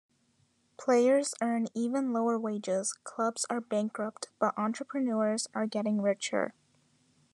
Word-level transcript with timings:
Players 0.77 1.35
earn 1.43 1.67
ever 1.77 2.01
lower 2.01 2.39
wages, 2.39 2.91
clubs 3.03 3.45
are 3.51 3.61
bankrupt, 3.61 4.29
but 4.39 4.57
entrepreneurs 4.57 5.47
are 5.53 5.67
getting 5.67 6.01
richer. 6.01 6.55